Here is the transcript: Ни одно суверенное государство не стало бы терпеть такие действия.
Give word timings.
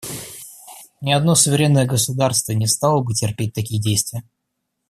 Ни 1.03 1.11
одно 1.13 1.35
суверенное 1.35 1.85
государство 1.85 2.53
не 2.53 2.65
стало 2.65 3.03
бы 3.03 3.13
терпеть 3.13 3.53
такие 3.53 3.79
действия. 3.79 4.23